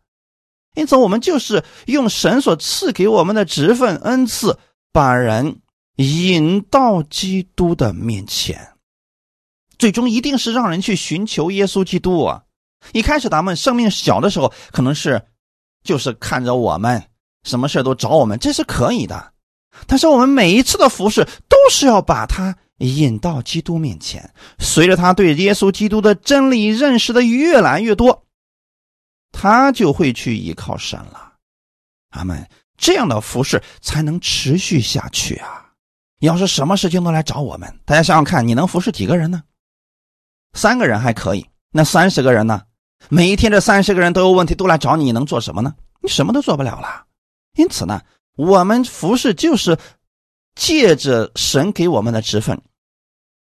[0.75, 4.57] 因此，我们就是用神所赐给我们的职分、恩赐，
[4.93, 5.61] 把人
[5.95, 8.76] 引到基督的面前。
[9.77, 12.43] 最终一定是让人去寻求耶稣基督啊！
[12.93, 15.21] 一开始咱们生命小的时候，可能是
[15.83, 17.03] 就是看着我们，
[17.43, 19.33] 什么事都找我们，这是可以的。
[19.85, 24.33] 但是我们每一次的服侍，都是要把他引到基督面前。
[24.59, 28.25] 随着他对耶稣基督的真理认识的越来越多，
[29.31, 31.33] 他就会去依靠神了。
[32.11, 32.47] 阿门。
[32.79, 35.65] 这样的服侍才能持续下去啊！
[36.19, 39.41] 要是什么事情都来找我们，大家想想看，你能服侍几个人呢？
[40.53, 42.61] 三个人还可以，那三十个人呢？
[43.09, 45.73] 每一天这三十个人都有问题，都来找你，你能做什么呢？
[46.01, 47.05] 你什么都做不了了。
[47.55, 48.01] 因此呢，
[48.35, 49.77] 我们服侍就是
[50.55, 52.59] 借着神给我们的职分，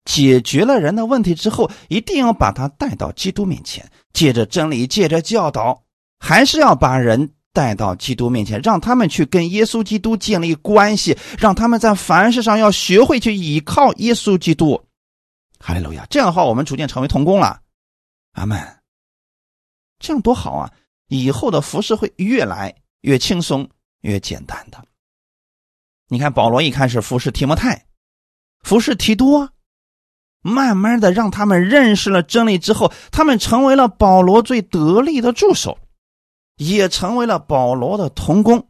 [0.05, 5.83] 解决了人的问题之后，一定要把他带到基督面前，借着真理，借着教导，
[6.19, 7.33] 还是要把人。
[7.53, 14.81] 带到基督面前，让他们去跟耶稣基督建立关系，让他们在凡事上要学会去依靠耶稣基督。
[15.61, 16.05] 哈利路亚！
[16.11, 17.61] 这样的话，我们逐渐成为童工了。
[18.33, 18.59] 阿门。
[19.99, 20.73] 这样多好啊！
[21.09, 23.69] 以后的服饰会越来越轻松、
[24.01, 24.83] 越简单的。
[26.09, 27.87] 你看，保罗一开始服侍提摩太，
[28.63, 29.51] 服侍提多，
[30.41, 35.79] 慢慢的让他们认识了真理之后，他们成为了保罗最得力的助手。
[36.57, 38.69] 也成为了保罗的童工。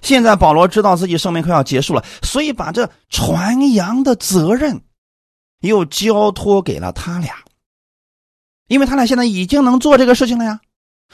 [0.00, 4.80] 现在保罗知道自己生命快要结束了，所以把这传扬的责任
[5.60, 7.34] 又交托给了他俩。
[8.66, 10.60] 因为他俩现在已经能做这个事情了呀，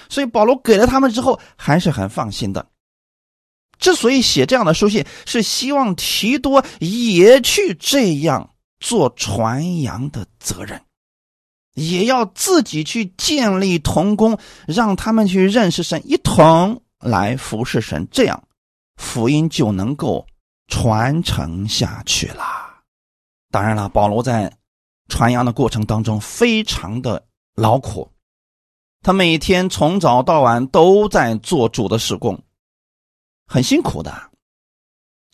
[0.08, 2.66] 所以保罗给了他们之后还是很放心的。
[3.78, 10.80] 之所以写这样的书信，是希望提多也去这样做传扬的责任。
[11.74, 18.44] 也要自己去建立同工，让他们去认识神，一同来服侍神，这样
[18.96, 20.24] 福音就能够
[20.68, 22.73] 传承下去了。
[23.54, 24.52] 当然了，保罗在
[25.06, 27.24] 传扬的过程当中非常的
[27.54, 28.10] 劳苦，
[29.00, 32.42] 他每天从早到晚都在做主的事工，
[33.46, 34.12] 很辛苦的。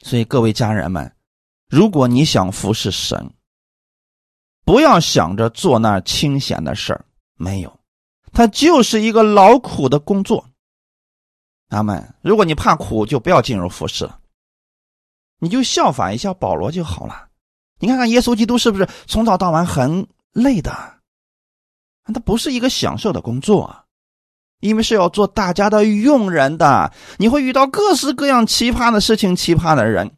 [0.00, 1.16] 所以各位家人们，
[1.70, 3.32] 如果你想服侍神，
[4.66, 7.02] 不要想着做那清闲的事儿，
[7.36, 7.80] 没有，
[8.34, 10.46] 它就是一个劳苦的工作。
[11.68, 12.14] 阿门。
[12.20, 14.20] 如果你怕苦，就不要进入服侍了，
[15.38, 17.29] 你就效法一下保罗就好了。
[17.80, 20.70] 你看看耶稣基督是不是从早到晚很累的？
[22.04, 23.74] 他不是一个享受的工作，
[24.60, 26.92] 因为是要做大家的佣人的。
[27.18, 30.12] 你会遇到各式各样奇葩的事情、奇葩的人，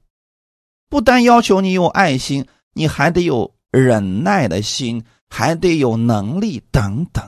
[0.90, 3.54] 不单要求你有爱心，你还得有。
[3.74, 7.26] 忍耐的心，还得有能力等等，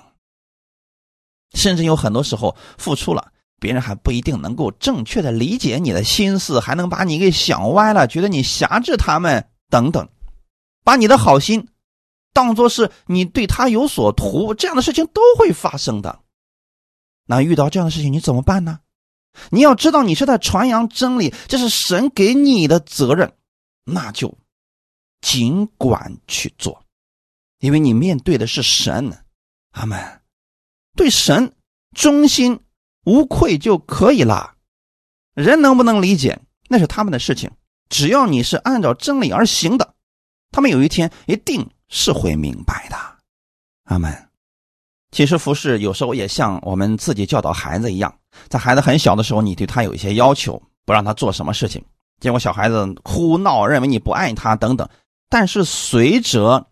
[1.54, 10.06] 甚至有很多时候付出了，别人还不一定能够正确的理解你的心思，还能把你给想歪了，觉得你辖制他们等等，
[10.84, 11.66] 把你的好心
[12.32, 16.20] 当做是你对他有所图，这样的事情都会发生的。
[17.26, 18.78] 那遇到这样的事情，你怎么办呢？
[19.50, 23.32] 你要知道，你是在传扬真理，这是神给你的责任，
[23.84, 24.38] 那就。
[25.20, 26.84] 尽管去做，
[27.58, 29.24] 因为你面对的是神，
[29.70, 30.20] 阿门。
[30.94, 31.56] 对神
[31.96, 32.60] 忠心
[33.06, 34.54] 无愧就可以了。
[35.32, 37.50] 人能不能理解，那是他们的事情。
[37.88, 39.93] 只要你是按照真理而行的，
[40.54, 42.96] 他们有一天一定是会明白的。
[43.86, 44.16] 阿门。
[45.10, 48.14] 其实服侍有时候也像我们自己教导孩子一样，
[48.48, 51.84] 在孩子很小的时候，你对他有一些要求，不让他做什么事情，
[52.20, 54.88] 结果小孩子哭闹，认为你不爱他等等。
[55.28, 56.64] 但是随着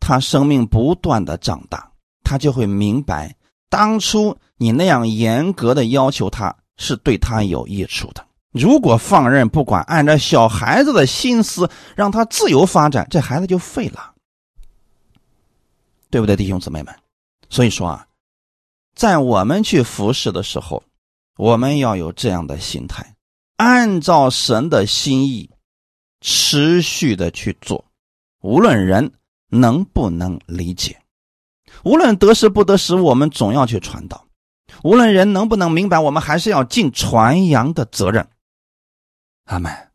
[0.00, 1.88] 他生命不断的长大，
[2.24, 3.32] 他就会明白，
[3.68, 8.26] 当初你那样严格的要求他是对他有益处的。
[8.54, 14.14] 如果放任不管，按照小孩子的心思让他自由发展，这孩子就废了，
[16.08, 16.94] 对不对，弟兄姊妹们？
[17.50, 18.06] 所以说啊，
[18.94, 20.82] 在我们去服侍的时候，
[21.36, 23.14] 我们要有这样的心态，
[23.56, 25.50] 按照神的心意。
[26.26, 27.84] 持续的去做，
[28.40, 29.12] 无论人
[29.50, 30.98] 能不能理解，
[31.82, 34.24] 无论得失不得失，我们总要去传道；
[34.82, 38.26] 无论人能不能明白，我们还是要尽传扬的责任。
[39.44, 39.92] 阿门。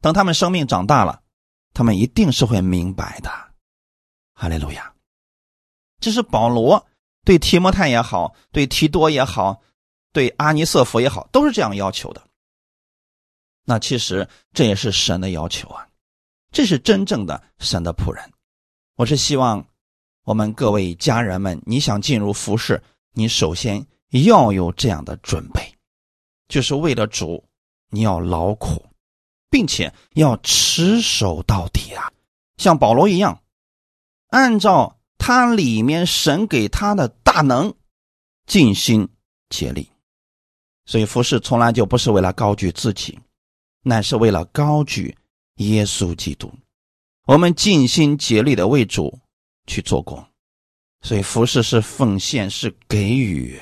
[0.00, 1.22] 等他们生命长大了，
[1.72, 3.30] 他们一定是会明白的。
[4.34, 4.94] 哈利路亚。
[6.00, 6.86] 这是保罗
[7.24, 9.62] 对提摩太也好，对提多也好，
[10.12, 12.22] 对阿尼瑟弗也好，都是这样要求的。
[13.64, 15.88] 那其实这也是神的要求啊，
[16.52, 18.30] 这是真正的神的仆人。
[18.96, 19.66] 我是希望
[20.24, 22.82] 我们各位家人们，你想进入服侍，
[23.12, 25.74] 你首先要有这样的准备，
[26.48, 27.42] 就是为了主，
[27.94, 28.84] 你要劳苦，
[29.48, 32.10] 并且要持守到底啊，
[32.56, 33.42] 像保罗一样，
[34.28, 37.72] 按照他里面神给他的大能，
[38.46, 39.08] 尽心
[39.48, 39.88] 竭力。
[40.86, 43.18] 所以服侍从来就不是为了高举自己，
[43.82, 45.16] 乃是为了高举
[45.56, 46.52] 耶稣基督。
[47.26, 49.18] 我们尽心竭力的为主
[49.66, 50.22] 去做工，
[51.00, 53.58] 所以服侍是奉献，是给予。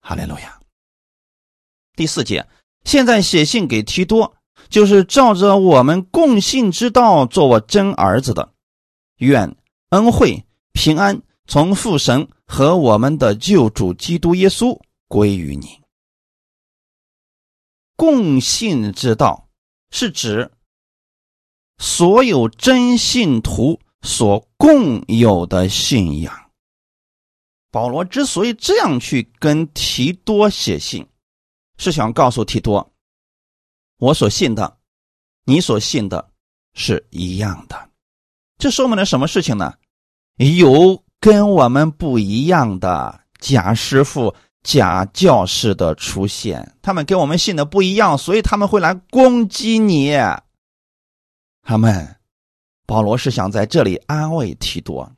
[0.00, 0.60] 哈利路亚。
[1.96, 2.46] 第四节，
[2.86, 4.36] 现在写信给提多，
[4.68, 8.54] 就是照着我们共信之道做我真儿子的，
[9.18, 9.56] 愿
[9.90, 15.80] 恩惠平安从父神和我们的救主基督耶稣归于你。
[17.96, 19.48] 共信之道
[19.90, 20.52] 是指
[21.78, 26.50] 所有真信徒所共有的信仰。
[27.72, 31.06] 保罗之所以这样去跟提多写信，
[31.78, 32.92] 是想告诉提多，
[33.98, 34.78] 我所信的，
[35.44, 36.30] 你所信的
[36.74, 37.90] 是一样的。
[38.58, 39.74] 这说明了什么事情呢？
[40.36, 44.34] 有跟我们不一样的假师傅。
[44.62, 50.10] 假教师的出现，他们跟我们信的不一样，所以他们会来攻击你。
[51.62, 52.16] 他们，
[52.84, 55.12] 保罗是想在这里安慰提多，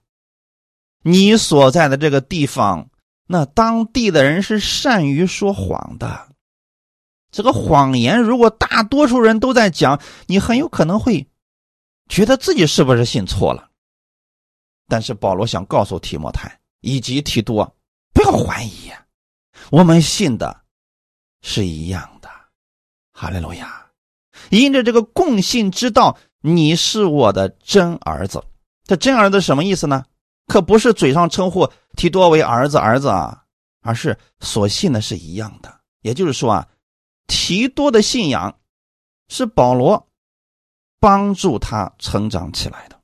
[1.02, 2.90] 你所在的这个地方，
[3.26, 6.27] 那当地的人是善于说谎的。
[7.30, 11.26] 这个谎言，如果大多数人都在讲，你很有可能会
[12.08, 13.68] 觉得自己是不是信错了。
[14.88, 17.76] 但是保罗想告诉提摩太以及提多，
[18.14, 18.90] 不要怀疑。
[19.70, 20.62] 我们信的
[21.42, 22.28] 是一样的，
[23.12, 23.86] 哈利路亚！
[24.50, 28.42] 因着这个共信之道，你是我的真儿子。
[28.84, 30.04] 这真儿子什么意思呢？
[30.46, 33.42] 可不是嘴上称呼提多为儿子儿子啊，
[33.82, 35.80] 而是所信的是一样的。
[36.00, 36.66] 也就是说啊，
[37.28, 38.58] 提多的信仰
[39.28, 40.08] 是保罗
[40.98, 43.00] 帮助他成长起来的，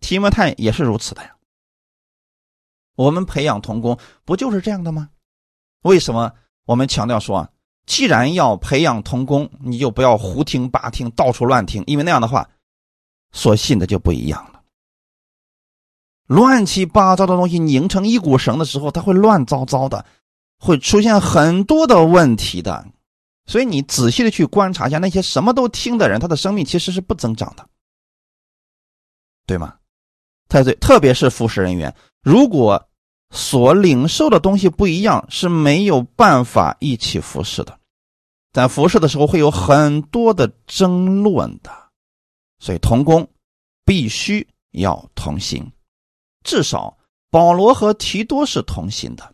[0.00, 1.34] 提摩太也是如此的呀。
[2.96, 5.08] 我们培养童工不就是这样的吗？
[5.82, 6.30] 为什么
[6.66, 7.48] 我们强调说，
[7.86, 12.50] 既然要培养童工，你就不要胡听八听，到处乱听，因为那样的话，
[13.32, 14.62] 所信的就不一样了。
[16.26, 20.04] 乱七八糟的东西拧成一股绳的时候，它会乱糟糟的，
[20.58, 22.86] 会出现很多的问题的。
[23.46, 27.68] 所以你仔细的去观察一下，那些什么都听的人，他的生命其实是不增长的，
[29.46, 29.78] 对吗？
[30.48, 32.86] 太对特别是服侍人员，如果。
[33.32, 37.78] 所领受的东西不一样，是没有办法一起服侍的。
[38.52, 41.70] 在服侍的时候会有很多的争论的，
[42.58, 43.30] 所以同工
[43.84, 45.70] 必须要同行。
[46.42, 46.98] 至少
[47.30, 49.32] 保罗和提多是同行的，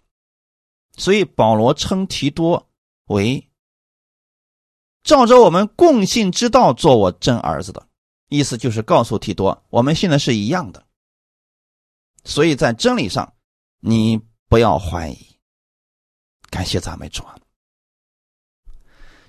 [0.99, 2.69] 所以保罗称提多
[3.07, 3.43] 为
[5.07, 7.83] 照着我们共信之道做我真儿子的
[8.29, 10.85] 意思，就是告诉提多，我们信的是一样的。
[12.25, 13.33] 所以在真理上。
[13.79, 15.39] 你不要怀疑，
[16.51, 17.37] 感谢赞美主啊！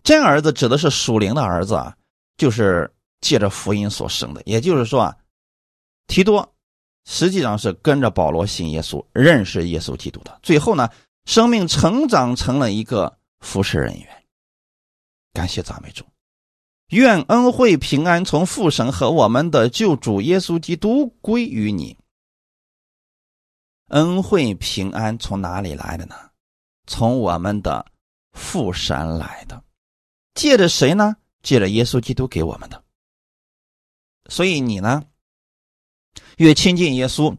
[0.01, 1.95] 真儿子指的是属灵的儿子啊，
[2.37, 4.41] 就是借着福音所生的。
[4.45, 5.15] 也就是说啊，
[6.07, 6.55] 提多
[7.05, 10.39] 实际上是跟着保罗信耶稣、认识耶稣基督的。
[10.41, 10.89] 最后呢，
[11.25, 14.16] 生命成长成了一个服侍人员。
[15.37, 16.03] 感谢赞美主，
[16.87, 21.95] 愿恩惠平安从父神和我们的救主耶稣基督归于你。
[23.89, 26.15] 恩惠平安从哪里来的呢？
[26.87, 27.85] 从我们的
[28.31, 29.63] 父神来的，
[30.33, 31.15] 借着谁呢？
[31.43, 32.83] 借着耶稣基督给我们的。
[34.31, 35.03] 所以你呢，
[36.37, 37.37] 越亲近耶稣，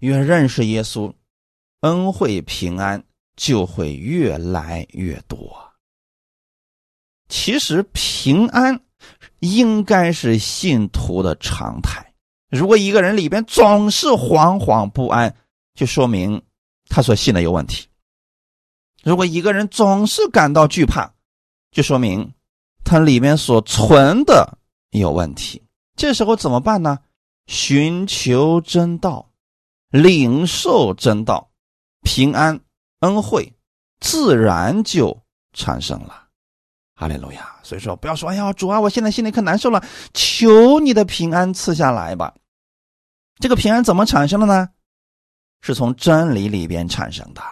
[0.00, 1.14] 越认识耶稣，
[1.82, 5.62] 恩惠平安就会越来越多。
[7.28, 8.80] 其实平安
[9.40, 12.14] 应该是信徒的常态。
[12.48, 15.34] 如果一个人里边总是惶惶不安，
[15.74, 16.42] 就说明
[16.88, 17.86] 他所信的有问题。
[19.02, 21.12] 如果一个人总是感到惧怕，
[21.70, 22.32] 就说明
[22.84, 24.58] 他里面所存的
[24.90, 25.62] 有问题。
[25.96, 26.98] 这时候怎么办呢？
[27.46, 29.30] 寻求真道，
[29.90, 31.50] 领受真道，
[32.02, 32.60] 平安
[33.00, 33.52] 恩惠
[34.00, 35.22] 自然就
[35.52, 36.25] 产生了。
[36.98, 37.46] 哈利路亚！
[37.62, 39.84] 所以说，不要说“哎呀，主啊，我现在心里可难受了”，
[40.14, 42.34] 求你的平安赐下来吧。
[43.38, 44.70] 这个平安怎么产生的呢？
[45.60, 47.42] 是从真理里边产生的，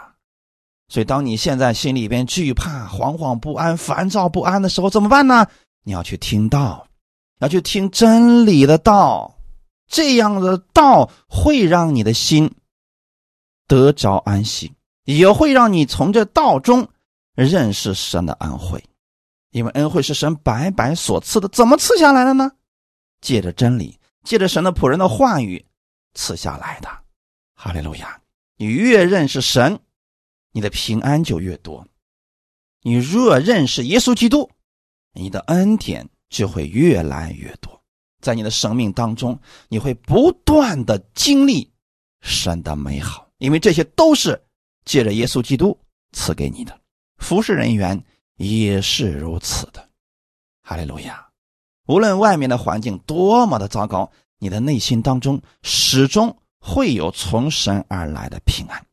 [0.89, 5.47] 所以当你现在心里边惧怕、惶惶不安、烦躁不安的时候，怎么办呢？
[5.83, 6.87] 你要去听道，
[7.41, 9.37] 要去听真理的道，
[9.87, 12.51] 这样的道会让你的心
[13.67, 14.73] 得着安息，
[15.05, 16.89] 也会让你从这道中
[17.35, 18.83] 认识神的安惠，
[19.55, 22.51] 因为恩惠是神白白所赐的，怎么赐下来的呢？
[23.21, 25.65] 借着真理，借着神的仆人的话语
[26.15, 26.89] 赐下来的。
[27.55, 28.21] 哈利路亚！
[28.57, 29.79] 你越认识神，
[30.51, 31.87] 你的平安就越多。
[32.83, 34.51] 你若认识耶稣基督，
[35.13, 37.81] 你的恩典就会越来越多，
[38.21, 39.39] 在你的生命当中，
[39.69, 41.73] 你会不断的经历
[42.23, 44.45] 神的美好，因为这些都是
[44.85, 45.79] 借着耶稣基督
[46.11, 46.77] 赐给你的。
[47.19, 48.05] 服侍人员
[48.37, 49.89] 也是如此的。
[50.63, 51.27] 哈利路亚！
[51.87, 58.87] 无论外面的环境多么的糟糕，你的内心当中始终会有从神而来的平安。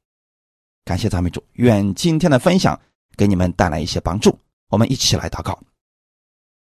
[0.83, 2.77] 感谢赞美主，愿今天的分享
[3.15, 4.37] 给你们带来一些帮助。
[4.67, 5.57] 我们一起来祷告，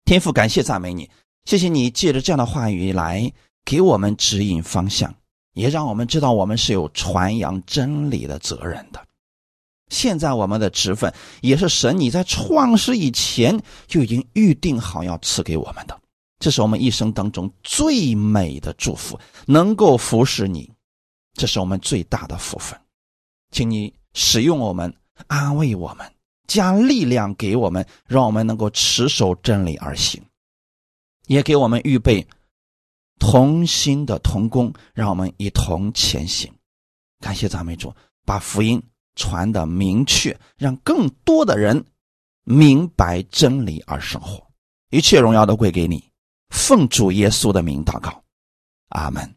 [0.05, 1.09] 天父，感谢赞美你，
[1.45, 3.33] 谢谢你借着这样的话语来
[3.64, 5.14] 给我们指引方向，
[5.53, 9.07] 也让我们知道我们是有传扬真理的责任的。
[9.89, 16.01] 现在我们的职分也是神你在创世以前就已经预定好要赐给我们的，
[16.39, 20.70] 这是我们一生当中最美的祝福，能够服侍你，
[21.34, 22.78] 这是我们最大的福分，
[23.51, 23.93] 请你。
[24.18, 24.91] 使用我们，
[25.26, 26.11] 安慰我们，
[26.47, 30.22] 加力量给我们，让我们能够持守真理而行，
[31.26, 32.26] 也给我们预备
[33.18, 36.51] 同心的同工，让我们一同前行。
[37.20, 38.82] 感谢赞美主，把福音
[39.16, 41.84] 传的明确，让更多的人
[42.44, 44.46] 明白真理而生活。
[44.90, 46.04] 一切荣耀都归给你，
[46.50, 48.22] 奉主耶稣的名祷告，
[48.90, 49.36] 阿门。